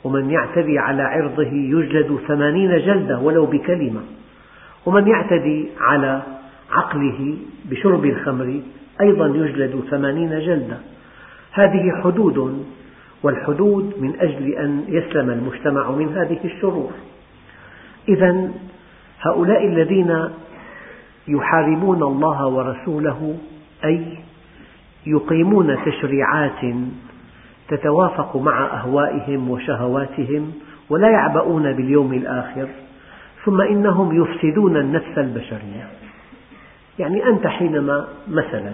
ومن 0.05 0.31
يعتدي 0.31 0.79
على 0.79 1.03
عرضه 1.03 1.53
يجلد 1.53 2.19
ثمانين 2.29 2.79
جلدة 2.79 3.19
ولو 3.19 3.47
بكلمة 3.47 4.01
ومن 4.87 5.09
يعتدي 5.09 5.69
على 5.81 6.23
عقله 6.71 7.37
بشرب 7.65 8.05
الخمر 8.05 8.61
أيضا 9.01 9.27
يجلد 9.27 9.85
ثمانين 9.91 10.41
جلدة. 10.41 10.79
هذه 11.53 12.03
حدود 12.05 12.67
والحدود 13.23 13.95
من 14.01 14.21
أجل 14.21 14.53
أن 14.53 14.85
يسلم 14.89 15.31
المجتمع 15.31 15.91
من 15.91 16.17
هذه 16.17 16.39
الشرور. 16.45 16.91
إذا 18.09 18.51
هؤلاء 19.23 19.67
الذين 19.67 20.29
يحاربون 21.29 22.03
الله 22.03 22.47
ورسوله 22.47 23.37
أي 23.85 24.19
يقيمون 25.07 25.77
تشريعات 25.85 26.75
تتوافق 27.69 28.37
مع 28.37 28.81
أهوائهم 28.81 29.51
وشهواتهم 29.51 30.53
ولا 30.91 31.11
يعبؤون 31.11 31.73
باليوم 31.73 32.13
الآخر 32.13 32.69
ثم 33.45 33.61
إنهم 33.61 34.23
يفسدون 34.23 34.77
النفس 34.77 35.19
البشرية. 35.19 35.89
يعني 36.99 37.27
أنت 37.27 37.47
حينما 37.47 38.09
مثلا 38.29 38.73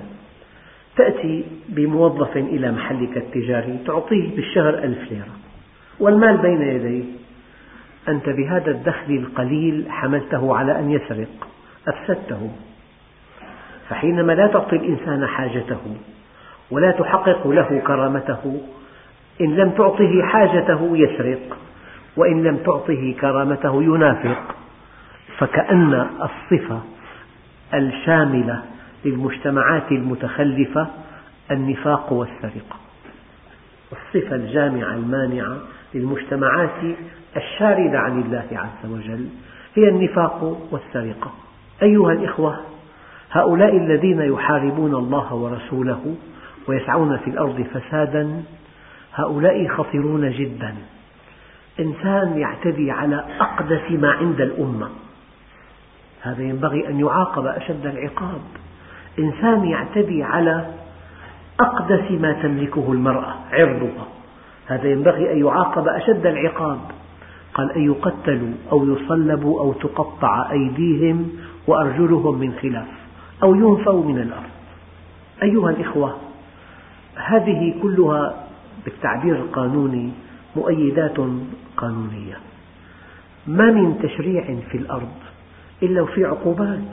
تأتي 0.96 1.44
بموظف 1.68 2.36
إلى 2.36 2.72
محلك 2.72 3.16
التجاري 3.16 3.78
تعطيه 3.86 4.36
بالشهر 4.36 4.74
ألف 4.74 5.12
ليرة 5.12 5.36
والمال 6.00 6.36
بين 6.36 6.62
يديه؟ 6.62 7.04
أنت 8.08 8.28
بهذا 8.28 8.70
الدخل 8.70 9.12
القليل 9.12 9.86
حملته 9.90 10.56
على 10.56 10.78
أن 10.78 10.90
يسرق. 10.90 11.48
أفسدته. 11.88 12.50
فحينما 13.88 14.32
لا 14.32 14.46
تعطي 14.46 14.76
الإنسان 14.76 15.26
حاجته 15.26 15.80
ولا 16.70 16.90
تحقق 16.90 17.46
له 17.46 17.82
كرامته 17.86 18.60
إن 19.40 19.56
لم 19.56 19.70
تعطه 19.70 20.22
حاجته 20.22 20.90
يسرق 20.96 21.56
وإن 22.16 22.42
لم 22.42 22.56
تعطه 22.56 23.14
كرامته 23.20 23.82
ينافق. 23.82 24.54
فكأن 25.38 26.06
الصفة 26.22 26.80
الشاملة 27.74 28.62
للمجتمعات 29.04 29.92
المتخلفة 29.92 30.86
النفاق 31.50 32.12
والسرقة. 32.12 32.76
الصفة 33.92 34.36
الجامعة 34.36 34.94
المانعة 34.94 35.56
للمجتمعات 35.94 36.96
الشاردة 37.36 37.98
عن 37.98 38.20
الله 38.22 38.46
عز 38.52 38.90
وجل 38.90 39.28
هي 39.74 39.88
النفاق 39.88 40.58
والسرقة. 40.70 41.30
أيها 41.82 42.12
الإخوة 42.12 42.60
هؤلاء 43.30 43.76
الذين 43.76 44.20
يحاربون 44.20 44.94
الله 44.94 45.34
ورسوله 45.34 46.14
ويسعون 46.68 47.16
في 47.16 47.30
الأرض 47.30 47.66
فسادا 47.74 48.42
هؤلاء 49.14 49.68
خطرون 49.68 50.30
جدا. 50.30 50.74
إنسان 51.80 52.38
يعتدي 52.38 52.90
على 52.90 53.24
أقدس 53.40 53.90
ما 53.90 54.10
عند 54.10 54.40
الأمة. 54.40 54.88
هذا 56.22 56.42
ينبغي 56.42 56.88
أن 56.88 57.00
يعاقب 57.00 57.46
أشد 57.46 57.86
العقاب. 57.86 58.40
إنسان 59.18 59.64
يعتدي 59.64 60.22
على 60.22 60.66
أقدس 61.60 62.10
ما 62.10 62.32
تملكه 62.32 62.92
المرأة 62.92 63.34
عرضها. 63.52 64.17
هذا 64.68 64.88
ينبغي 64.88 65.32
أن 65.32 65.38
يعاقب 65.38 65.88
أشد 65.88 66.26
العقاب. 66.26 66.78
قال 67.54 67.72
أن 67.72 67.82
يقتلوا 67.82 68.52
أو 68.72 68.86
يصلبوا 68.86 69.60
أو 69.60 69.72
تقطع 69.72 70.50
أيديهم 70.50 71.30
وأرجلهم 71.66 72.38
من 72.38 72.52
خلاف 72.62 72.88
أو 73.42 73.54
ينفوا 73.54 74.04
من 74.04 74.18
الأرض. 74.18 74.50
أيها 75.42 75.70
الإخوة 75.70 76.16
هذه 77.16 77.74
كلها 77.82 78.44
بالتعبير 78.84 79.36
القانوني 79.36 80.10
مؤيدات 80.56 81.16
قانونية. 81.76 82.38
ما 83.46 83.70
من 83.70 83.98
تشريع 84.02 84.44
في 84.70 84.78
الأرض 84.78 85.12
إلا 85.82 86.02
وفي 86.02 86.24
عقوبات. 86.24 86.88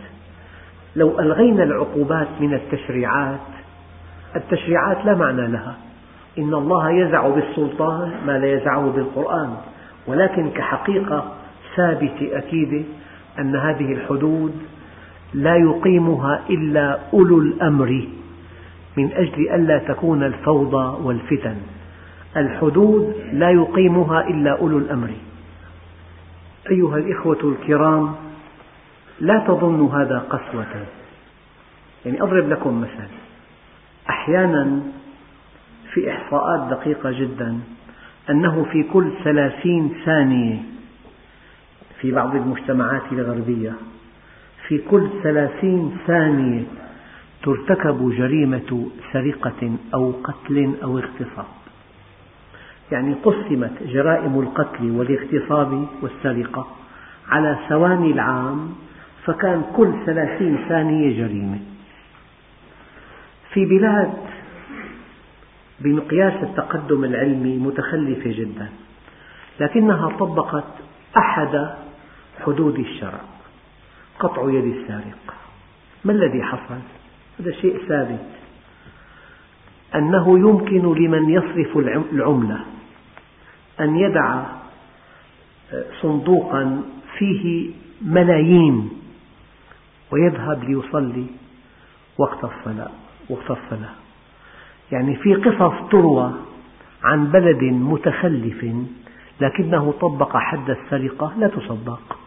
لو 0.95 1.19
ألغينا 1.19 1.63
العقوبات 1.63 2.27
من 2.39 2.53
التشريعات 2.53 3.39
التشريعات 4.35 5.05
لا 5.05 5.15
معنى 5.15 5.47
لها. 5.47 5.75
إن 6.37 6.53
الله 6.53 6.91
يزع 6.91 7.27
بالسلطان 7.27 8.11
ما 8.25 8.37
لا 8.39 8.53
يزعه 8.53 8.89
بالقرآن. 8.89 9.57
ولكن 10.07 10.49
كحقيقة 10.49 11.33
ثابتة 11.75 12.37
أكيدة 12.37 12.83
أن 13.39 13.55
هذه 13.55 13.93
الحدود 13.93 14.53
لا 15.33 15.55
يقيمها 15.55 16.41
إلا 16.49 16.99
أولو 17.13 17.39
الأمر 17.39 18.07
من 18.97 19.11
أجل 19.13 19.49
ألا 19.49 19.77
تكون 19.77 20.23
الفوضى 20.23 21.03
والفتن. 21.03 21.55
الحدود 22.37 23.15
لا 23.33 23.49
يقيمها 23.49 24.27
إلا 24.27 24.59
أولو 24.59 24.77
الأمر. 24.77 25.09
أيها 26.71 26.97
الإخوة 26.97 27.39
الكرام 27.43 28.15
لا 29.21 29.39
تظنوا 29.47 29.93
هذا 29.93 30.19
قسوة. 30.29 30.85
يعني 32.05 32.21
أضرب 32.21 32.49
لكم 32.49 32.81
مثل 32.81 33.09
أحيانا 34.09 34.79
في 35.95 36.11
إحصاءات 36.11 36.69
دقيقة 36.69 37.11
جدا 37.11 37.59
أنه 38.29 38.63
في 38.71 38.83
كل 38.83 39.11
ثلاثين 39.23 39.93
ثانية 40.05 40.57
في 42.01 42.11
بعض 42.11 42.35
المجتمعات 42.35 43.01
الغربية 43.11 43.73
في 44.67 44.77
كل 44.77 45.09
ثلاثين 45.23 45.97
ثانية 46.07 46.63
ترتكب 47.43 48.11
جريمة 48.17 48.89
سرقة 49.13 49.77
أو 49.93 50.13
قتل 50.23 50.73
أو 50.83 50.99
اغتصاب. 50.99 51.45
يعني 52.91 53.13
قسمت 53.13 53.83
جرائم 53.83 54.39
القتل 54.39 54.91
والاغتصاب 54.91 55.87
والسرقة 56.01 56.67
على 57.29 57.57
ثواني 57.69 58.11
العام 58.11 58.69
فكان 59.25 59.63
كل 59.75 59.93
ثلاثين 60.05 60.57
ثانية 60.69 61.17
جريمة. 61.17 61.59
في 63.53 63.65
بلاد 63.65 64.13
بمقياس 65.79 66.43
التقدم 66.43 67.03
العلمي 67.03 67.57
متخلفة 67.57 68.31
جدا 68.31 68.69
لكنها 69.59 70.09
طبقت 70.19 70.67
أحد 71.17 71.75
حدود 72.45 72.79
الشرع 72.79 73.21
قطع 74.19 74.49
يد 74.49 74.65
السارق. 74.65 75.35
ما 76.05 76.11
الذي 76.11 76.43
حصل؟ 76.43 76.79
هذا 77.39 77.51
شيء 77.51 77.77
ثابت. 77.87 78.25
أنه 79.95 80.39
يمكن 80.39 80.93
لمن 80.93 81.29
يصرف 81.29 81.77
العملة 82.11 82.65
أن 83.79 83.95
يدع 83.95 84.43
صندوقا 86.01 86.83
فيه 87.17 87.71
ملايين 88.01 88.89
ويذهب 90.11 90.63
ليصلي 90.63 91.25
وقت 92.17 92.43
الصلاة 92.43 92.91
وقت 93.29 93.51
الصلاة. 93.51 94.04
يعني 94.91 95.15
في 95.15 95.33
قصص 95.33 95.89
تروى 95.91 96.33
عن 97.03 97.25
بلد 97.25 97.63
متخلف 97.63 98.65
لكنه 99.41 99.93
طبق 100.01 100.37
حد 100.37 100.69
السرقة 100.69 101.33
لا 101.37 101.47
تصدق. 101.47 102.19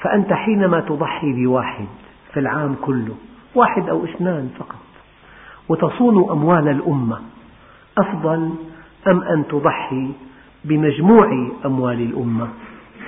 فأنت 0.00 0.32
حينما 0.32 0.80
تضحي 0.80 1.32
بواحد 1.32 1.86
في 2.32 2.40
العام 2.40 2.76
كله 2.82 3.14
واحد 3.54 3.88
أو 3.88 4.04
اثنان 4.04 4.50
فقط 4.58 4.86
وتصون 5.68 6.30
أموال 6.30 6.68
الأمة 6.68 7.20
أفضل 7.98 8.50
أم 9.08 9.22
أن 9.22 9.44
تضحي 9.48 10.10
بمجموع 10.64 11.48
أموال 11.64 12.00
الأمة 12.00 12.48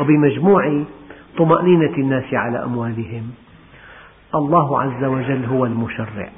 وبمجموع 0.00 0.84
طمأنينة 1.38 1.94
الناس 1.98 2.34
على 2.34 2.64
أموالهم؟ 2.64 3.30
الله 4.34 4.80
عز 4.80 5.04
وجل 5.04 5.44
هو 5.44 5.66
المشرع. 5.66 6.30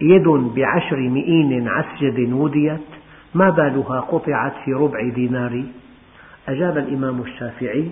يد 0.00 0.28
بعشر 0.28 0.96
مئين 0.96 1.68
عسجد 1.68 2.32
وديت 2.32 2.80
ما 3.34 3.50
بالها 3.50 4.00
قطعت 4.00 4.52
في 4.64 4.72
ربع 4.72 5.08
دينار. 5.08 5.62
أجاب 6.48 6.78
الإمام 6.78 7.20
الشافعي 7.20 7.88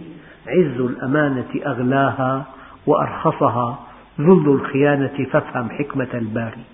عز 0.46 0.80
الأمانة 0.80 1.48
أغلاها 1.66 2.44
وأرخصها 2.86 3.78
ذل 4.20 4.48
الخيانة 4.48 5.26
فافهم 5.32 5.70
حكمة 5.70 6.08
الباري. 6.14 6.64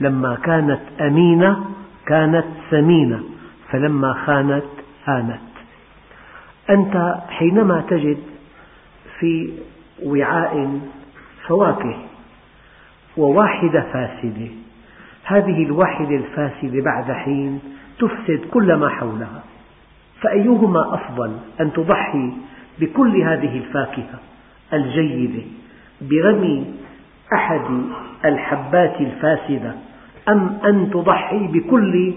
لما 0.00 0.34
كانت 0.34 0.80
أمينة 1.00 1.64
كانت 2.06 2.46
ثمينة 2.70 3.22
فلما 3.70 4.12
خانت 4.12 4.64
هانت. 5.06 5.40
أنت 6.70 7.14
حينما 7.28 7.84
تجد 7.88 8.18
في 9.18 9.52
وعاء 10.04 10.80
فواكه 11.46 11.96
وواحدة 13.16 13.80
فاسدة 13.92 14.61
هذه 15.32 15.64
الواحدة 15.64 16.16
الفاسدة 16.16 16.82
بعد 16.84 17.12
حين 17.12 17.60
تفسد 17.98 18.40
كل 18.50 18.74
ما 18.74 18.88
حولها. 18.88 19.42
فأيهما 20.20 20.94
أفضل 20.94 21.36
أن 21.60 21.72
تضحي 21.72 22.32
بكل 22.80 23.22
هذه 23.22 23.56
الفاكهة 23.56 24.18
الجيدة 24.72 25.42
برمي 26.00 26.74
أحد 27.34 27.82
الحبات 28.24 29.00
الفاسدة 29.00 29.74
أم 30.28 30.58
أن 30.64 30.90
تضحي 30.90 31.46
بكل 31.46 32.12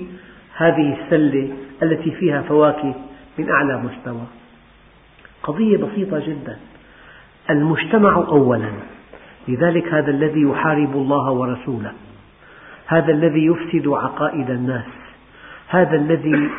هذه 0.58 0.97
السلة 1.01 1.49
التي 1.84 2.12
فيها 2.12 2.41
فواكه 2.41 2.93
من 3.38 3.49
أعلى 3.49 3.78
مستوى؟ 3.78 4.23
قضية 5.43 5.78
بسيطة 5.78 6.19
جدا. 6.19 6.58
المجتمع 7.49 8.15
أولا. 8.15 8.71
لذلك 9.47 9.93
هذا 9.93 10.12
الذي 10.12 10.41
يحارب 10.41 10.95
الله 10.95 11.32
ورسوله. 11.32 11.91
هذا 12.88 13.12
الذي 13.12 13.45
يفسد 13.45 13.88
عقائد 13.88 14.50
الناس. 14.50 14.86
هذا 15.69 15.95
الذي 15.95 16.50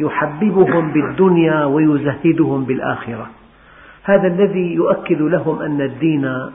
يحببهم 0.00 0.92
بالدنيا 0.92 1.64
ويزهدهم 1.64 2.64
بالآخرة. 2.64 3.30
هذا 4.04 4.26
الذي 4.26 4.74
يؤكد 4.74 5.22
لهم 5.22 5.62
أن 5.62 5.80
الدين 5.80 6.50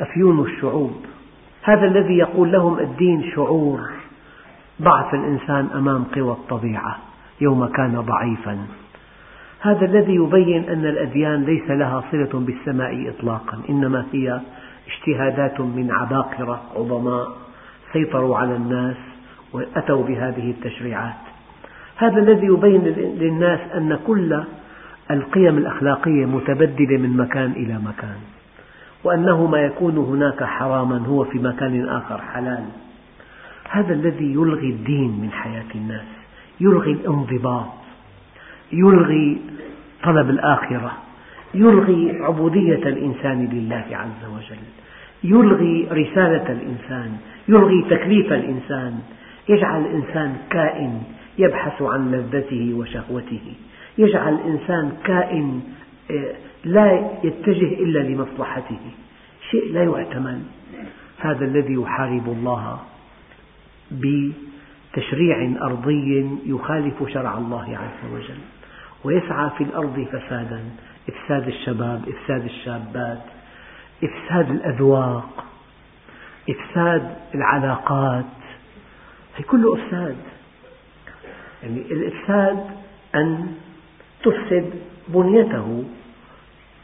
أفيون 0.00 0.40
الشعوب. 0.40 0.92
هذا 1.62 1.86
الذي 1.86 2.18
يقول 2.18 2.52
لهم 2.52 2.78
الدين 2.78 3.30
شعور. 3.34 3.80
ضعف 4.82 5.14
الإنسان 5.14 5.68
أمام 5.74 6.04
قوى 6.04 6.32
الطبيعة 6.32 6.98
يوم 7.40 7.66
كان 7.66 8.00
ضعيفا. 8.00 8.58
هذا 9.60 9.84
الذي 9.86 10.14
يبين 10.14 10.68
أن 10.68 10.86
الأديان 10.86 11.44
ليس 11.44 11.70
لها 11.70 12.04
صلة 12.10 12.30
بالسماء 12.34 13.08
إطلاقا 13.08 13.58
إنما 13.70 14.06
هي 14.12 14.40
اجتهادات 14.88 15.60
من 15.60 15.90
عباقرة 15.90 16.62
عظماء. 16.76 17.28
سيطروا 17.92 18.36
على 18.36 18.56
الناس 18.56 18.96
وأتوا 19.52 20.04
بهذه 20.04 20.50
التشريعات. 20.50 21.14
هذا 21.96 22.18
الذي 22.18 22.46
يبين 22.46 22.82
للناس 23.18 23.60
أن 23.74 23.98
كل 24.06 24.42
القيم 25.10 25.58
الأخلاقية 25.58 26.26
متبدلة 26.26 26.96
من 26.96 27.16
مكان 27.16 27.52
إلى 27.52 27.74
مكان 27.74 28.16
وأنه 29.04 29.46
ما 29.46 29.58
يكون 29.58 29.98
هناك 29.98 30.44
حراما 30.44 30.98
هو 30.98 31.24
في 31.24 31.38
مكان 31.38 31.88
آخر 31.88 32.20
حلال. 32.20 32.64
هذا 33.70 33.94
الذي 33.94 34.32
يلغي 34.32 34.70
الدين 34.70 35.20
من 35.22 35.30
حياة 35.32 35.74
الناس 35.74 36.06
يلغي 36.60 36.92
الانضباط 36.92 37.72
يلغي 38.72 39.40
طلب 40.02 40.30
الآخرة 40.30 40.92
يلغي 41.54 42.18
عبودية 42.20 42.88
الإنسان 42.88 43.48
لله 43.52 43.84
عز 43.90 44.30
وجل. 44.34 44.62
يلغي 45.24 45.88
رسالة 45.90 46.52
الإنسان 46.52 47.16
يلغي 47.48 47.84
تكليف 47.90 48.32
الإنسان. 48.32 48.98
يجعل 49.48 49.80
الإنسان 49.80 50.36
كائن 50.50 51.02
يبحث 51.38 51.82
عن 51.82 52.10
لذته 52.10 52.74
وشهوته. 52.74 53.54
يجعل 53.98 54.34
الإنسان 54.34 54.92
كائن 55.04 55.60
آه، 56.10 56.34
لا 56.64 57.10
يتجه 57.24 57.82
إلا 57.82 57.98
لمصلحته. 57.98 58.80
شيء 59.50 59.72
لا 59.72 59.84
يحتمل 59.84 60.40
هذا 61.18 61.44
الذي 61.44 61.74
يحارب 61.74 62.28
الله 62.28 62.78
بتشريع 63.92 65.52
أرضي 65.62 66.30
يخالف 66.46 67.08
شرع 67.08 67.38
الله 67.38 67.78
عز 67.78 68.12
وجل. 68.14 68.40
ويسعى 69.04 69.50
في 69.58 69.64
الأرض 69.64 70.06
فسادا 70.12 70.60
إفساد 71.08 71.48
الشباب 71.48 72.02
إفساد 72.08 72.44
الشابات. 72.44 73.22
إفساد 74.04 74.50
الأذواق 74.50 75.44
إفساد 76.50 77.16
العلاقات 77.34 78.24
هي 79.36 79.44
كله 79.44 79.74
إفساد. 79.74 80.16
يعني 81.62 81.80
الإفساد 81.80 82.64
أن 83.14 83.46
تفسد 84.22 84.70
بنيته 85.08 85.84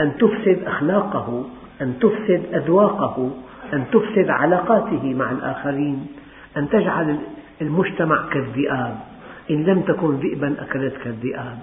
أن 0.01 0.17
تفسد 0.19 0.63
أخلاقه 0.67 1.45
أن 1.83 1.99
تفسد 1.99 2.55
أذواقه 2.55 3.31
أن 3.73 3.85
تفسد 3.93 4.31
علاقاته 4.31 5.15
مع 5.15 5.31
الآخرين 5.31 6.07
أن 6.57 6.69
تجعل 6.69 7.19
المجتمع 7.63 8.29
كالذئاب 8.29 8.99
إن 9.51 9.65
لم 9.65 9.81
تكن 9.81 10.17
ذئبا 10.17 10.57
أكلتك 10.61 11.07
الذئاب 11.07 11.59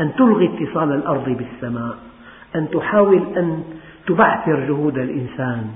أن 0.00 0.14
تلغي 0.14 0.44
اتصال 0.44 0.92
الأرض 0.92 1.28
بالسماء 1.28 1.96
أن 2.56 2.70
تحاول 2.70 3.22
أن 3.36 3.64
تبعثر 4.06 4.66
جهود 4.66 4.98
الإنسان. 4.98 5.70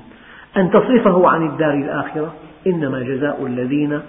أن 0.57 0.71
تصرفه 0.71 1.29
عن 1.29 1.47
الدار 1.47 1.75
الآخرة. 1.75 2.35
إنما 2.67 3.01
جزاء 3.01 3.47
الذين 3.47 4.01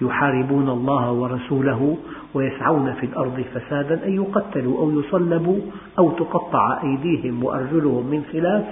يحاربون 0.00 0.68
الله 0.68 1.12
ورسوله 1.12 1.98
ويسعون 2.34 2.92
في 2.92 3.06
الأرض 3.06 3.44
فسادا. 3.54 4.06
أن 4.06 4.14
يقتلوا 4.14 4.78
أو 4.78 5.00
يصلبوا 5.00 5.60
أو 5.98 6.10
تقطع 6.10 6.82
أيديهم 6.82 7.44
وأرجلهم 7.44 8.06
من 8.06 8.24
خلاف 8.32 8.64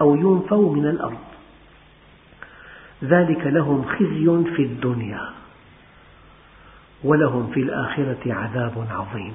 أو 0.00 0.14
ينفوا 0.14 0.74
من 0.74 0.86
الأرض. 0.86 1.24
ذلك 3.04 3.46
لهم 3.46 3.84
خزي 3.84 4.54
في 4.56 4.62
الدنيا. 4.62 5.20
ولهم 7.04 7.50
في 7.54 7.60
الآخرة 7.60 8.32
عذاب 8.32 8.86
عظيم. 8.90 9.32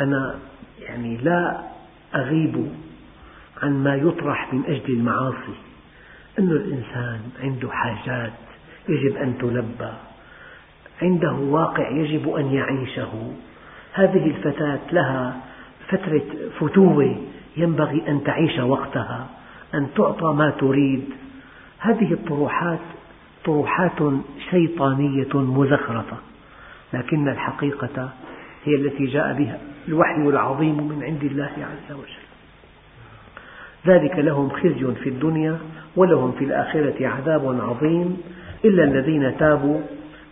أنا 0.00 0.34
يعني 0.80 1.16
لا 1.16 1.60
أغيب 2.14 2.68
عن 3.62 3.84
ما 3.84 3.94
يطرح 3.94 4.54
من 4.54 4.64
أجل 4.64 4.92
المعاصي. 4.94 5.56
أن 6.38 6.50
الإنسان 6.50 7.20
عنده 7.42 7.68
حاجات 7.70 8.32
يجب 8.88 9.16
أن 9.16 9.38
تلبى. 9.38 9.92
عنده 11.02 11.32
واقع 11.32 11.90
يجب 11.90 12.28
أن 12.28 12.52
يعيشه. 12.52 13.32
هذه 13.92 14.26
الفتاة 14.26 14.80
لها 14.92 15.36
فترة 15.88 16.22
فتوة 16.60 17.16
ينبغي 17.56 18.02
أن 18.08 18.24
تعيش 18.24 18.58
وقتها 18.58 19.26
أن 19.74 19.86
تعطى 19.96 20.26
ما 20.26 20.50
تريد. 20.50 21.04
هذه 21.78 22.12
الطروحات 22.12 22.78
طروحات 23.44 24.02
شيطانية 24.50 25.34
مزخرفة 25.34 26.16
لكن 26.92 27.28
الحقيقة 27.28 28.12
هي 28.64 28.74
التي 28.74 29.06
جاء 29.06 29.32
بها 29.32 29.58
الوحي 29.88 30.22
العظيم 30.22 30.88
من 30.88 31.02
عند 31.02 31.24
الله 31.24 31.50
عز 31.56 31.92
وجل. 31.96 32.27
ذلك 33.88 34.18
لهم 34.18 34.50
خزي 34.50 34.94
في 35.02 35.08
الدنيا 35.08 35.58
ولهم 35.96 36.32
في 36.32 36.44
الآخرة 36.44 37.06
عذاب 37.06 37.60
عظيم 37.60 38.22
إلا 38.64 38.84
الذين 38.84 39.36
تابوا 39.38 39.80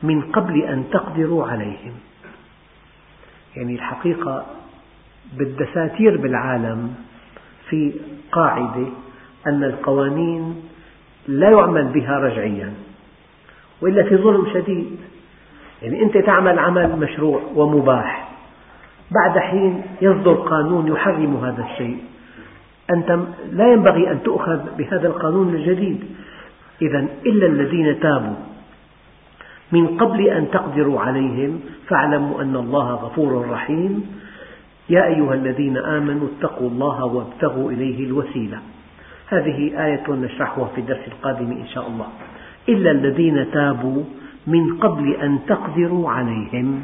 من 0.03 0.23
قبل 0.23 0.63
أن 0.63 0.85
تقدروا 0.93 1.47
عليهم. 1.47 1.93
يعني 3.57 3.75
الحقيقة 3.75 4.47
بالدساتير 5.39 6.17
بالعالم 6.17 6.95
في 7.69 7.93
قاعدة 8.33 8.87
أن 9.47 9.65
القوانين 9.65 10.63
لا 11.29 11.51
يعمل 11.51 11.85
بها 11.85 12.19
رجعيا 12.19 12.73
وإلا 13.81 14.03
في 14.03 14.17
ظلم 14.17 14.47
شديد. 14.55 14.97
يعني 15.83 16.03
أنت 16.03 16.19
تعمل 16.19 16.59
عمل 16.59 16.97
مشروع 16.99 17.43
ومباح 17.55 18.29
بعد 19.11 19.39
حين 19.39 19.83
يصدر 20.03 20.35
قانون 20.35 20.89
يحرم 20.89 21.37
هذا 21.37 21.67
الشيء. 21.73 21.99
أنت 22.91 23.19
لا 23.53 23.73
ينبغي 23.73 24.11
أن 24.11 24.23
تؤخذ 24.23 24.59
بهذا 24.79 25.07
القانون 25.07 25.55
الجديد. 25.55 26.05
إذا 26.83 27.07
إلا 27.27 27.47
الذين 27.47 28.01
تابوا 28.01 28.37
من 29.73 29.87
قبل 29.87 30.21
أن 30.29 30.51
تقدروا 30.51 31.01
عليهم 31.01 31.61
فاعلموا 31.89 32.43
أن 32.43 32.57
الله 32.57 32.95
غفور 32.95 33.51
رحيم. 33.51 34.19
يا 34.89 35.07
أيها 35.07 35.35
الذين 35.35 35.77
آمنوا 35.77 36.29
اتقوا 36.29 36.69
الله 36.69 37.05
وابتغوا 37.05 37.71
إليه 37.71 38.07
الوسيلة. 38.07 38.59
هذه 39.29 39.85
آية 39.87 40.11
نشرحها 40.11 40.65
في 40.75 40.81
الدرس 40.81 41.09
القادم 41.09 41.51
إن 41.53 41.67
شاء 41.67 41.87
الله. 41.89 42.07
إلا 42.69 42.91
الذين 42.91 43.51
تابوا 43.51 44.05
من 44.47 44.79
قبل 44.79 45.13
أن 45.13 45.39
تقدروا 45.47 46.11
عليهم 46.11 46.83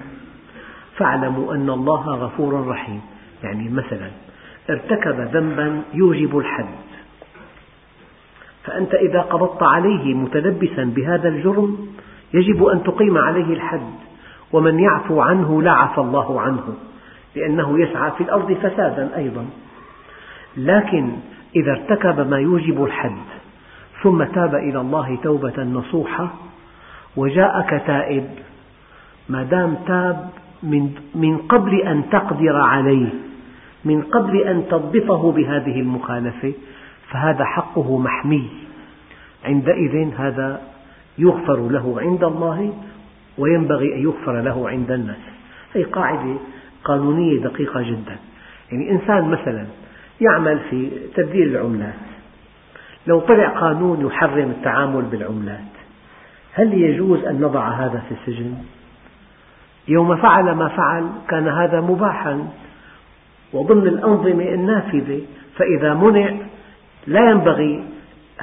فاعلموا 0.97 1.55
أن 1.55 1.71
الله 1.71 2.15
غفور 2.15 2.67
رحيم. 2.69 3.01
يعني 3.45 3.69
مثلا 3.69 4.11
ارتكب 4.70 5.20
ذنبا 5.20 5.83
يوجب 5.94 6.38
الحد. 6.38 6.75
فأنت 8.64 8.94
إذا 8.94 9.20
قبضت 9.20 9.62
عليه 9.62 10.14
متلبسا 10.14 10.85
بهذا 10.85 11.29
الجرم 11.29 11.88
يجب 12.35 12.64
أن 12.64 12.83
تقيم 12.83 13.18
عليه 13.18 13.55
الحد 13.55 13.92
ومن 14.53 14.81
يعفو 14.81 15.20
عنه 15.20 15.62
لا 15.62 15.72
عفى 15.72 16.01
الله 16.01 16.40
عنه 16.40 16.75
لأنه 17.37 17.81
يسعى 17.81 18.11
في 18.11 18.25
الأرض 18.25 18.53
فسادا 18.53 19.16
أيضا. 19.16 19.46
لكن 20.57 21.12
إذا 21.57 21.70
ارتكب 21.72 22.31
ما 22.31 22.38
يوجب 22.38 22.85
الحد 22.85 23.22
ثم 24.03 24.25
تاب 24.25 24.55
إلى 24.55 24.81
الله 24.81 25.18
توبة 25.22 25.62
نصوحة 25.62 26.35
وجاءك 27.16 27.83
تائب 27.87 28.29
ما 29.29 29.42
دام 29.42 29.75
تاب 29.87 30.31
من, 30.62 31.37
قبل 31.48 31.81
أن 31.81 32.11
تقدر 32.11 32.57
عليه 32.57 33.09
من 33.85 34.03
قبل 34.03 34.40
أن 34.40 34.64
تضبطه 34.71 35.33
بهذه 35.33 35.81
المخالفة 35.81 36.53
فهذا 37.11 37.45
حقه 37.45 37.99
محمي. 37.99 38.51
عندئذ 39.45 40.11
هذا 40.16 40.61
يغفر 41.18 41.68
له 41.68 42.01
عند 42.01 42.25
الله 42.25 42.73
وينبغي 43.38 43.95
أن 43.95 44.03
يغفر 44.03 44.40
له 44.40 44.68
عند 44.68 44.90
الناس. 44.90 45.16
هذه 45.75 45.85
قاعدة 45.85 46.35
قانونية 46.85 47.40
دقيقة 47.40 47.83
جدا. 47.83 48.16
يعني 48.73 48.90
إنسان 48.90 49.29
مثلا 49.29 49.66
يعمل 50.21 50.59
في 50.71 50.90
تبديل 51.14 51.57
العملات. 51.57 51.95
لو 53.07 53.21
طلع 53.21 53.49
قانون 53.49 54.07
يحرم 54.07 54.51
التعامل 54.51 55.03
بالعملات 55.03 55.73
هل 56.53 56.75
يجوز 56.75 57.25
أن 57.25 57.40
نضع 57.40 57.68
هذا 57.68 58.03
في 58.09 58.14
السجن؟ 58.14 58.55
يوم 59.88 60.16
فعل 60.16 60.53
ما 60.55 60.68
فعل 60.68 61.09
كان 61.29 61.49
هذا 61.49 61.81
مباحا. 61.81 62.49
وضمن 63.53 63.88
الأنظمة 63.88 64.45
النافذة 64.45 65.21
فإذا 65.57 65.95
منع 65.95 66.35
لا 67.07 67.31
ينبغي 67.31 67.85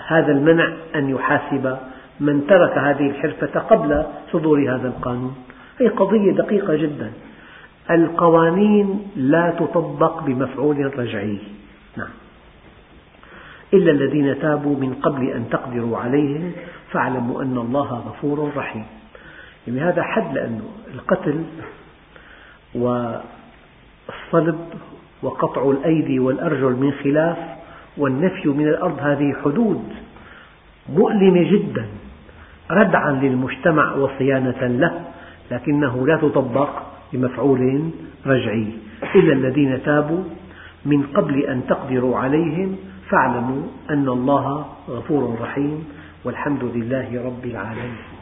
هذا 0.08 0.32
المنع 0.32 0.74
أن 0.95 1.10
يحاسب 1.10 1.78
من 2.19 2.48
ترك 2.48 2.78
هذه 2.78 3.10
الحرفة 3.10 3.60
قبل 3.60 4.06
صدور 4.32 4.76
هذا 4.76 4.88
القانون. 4.88 5.36
هي 5.80 5.88
قضية 5.88 6.32
دقيقة 6.32 6.76
جدا. 6.76 7.12
القوانين 7.91 9.12
لا 9.15 9.54
تطبق 9.60 10.24
بمفعول 10.24 11.00
رجعي. 11.00 11.38
نعم. 11.98 12.10
إلا 13.74 13.91
الذين 13.91 14.39
تابوا 14.39 14.76
من 14.76 14.93
قبل 14.93 15.28
أن 15.28 15.50
تقدروا 15.50 15.98
عليهم 15.98 16.52
فاعلموا 16.91 17.41
أن 17.41 17.58
الله 17.58 17.93
غفور 17.93 18.52
رحيم. 18.56 18.86
يعني 19.67 19.82
هذا 19.82 20.04
حد 20.04 20.34
لأنه 20.34 20.63
القتل 20.93 21.43
والصلب 22.76 24.60
وقطع 25.23 25.71
الأيدي 25.71 26.19
والأرجل 26.19 26.71
من 26.71 26.91
خلاف 27.03 27.38
والنفي 27.97 28.49
من 28.49 28.67
الأرض 28.67 28.99
هذه 28.99 29.36
حدود 29.43 29.84
مؤلمة 30.89 31.51
جدا 31.51 31.86
ردعا 32.71 33.12
للمجتمع 33.12 33.95
وصيانة 33.95 34.67
له 34.67 35.01
لكنه 35.51 36.08
لا 36.08 36.17
تطبق 36.17 36.69
بمفعول 37.13 37.89
رجعي. 38.25 38.67
إلا 39.15 39.34
الذين 39.34 39.84
تابوا 39.84 40.23
من 40.86 41.03
قبل 41.03 41.39
أن 41.39 41.62
تقدروا 41.67 42.17
عليهم 42.17 42.75
فاعلموا 43.10 43.62
أن 43.89 44.10
الله 44.10 44.65
غفور 44.89 45.36
رحيم 45.41 45.84
والحمد 46.25 46.63
لله 46.63 47.25
رب 47.25 47.45
العالمين. 47.45 48.18